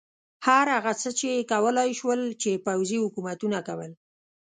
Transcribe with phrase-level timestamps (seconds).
[0.47, 3.91] هر هغه څه یې کولای شول چې پوځي حکومتونو کول.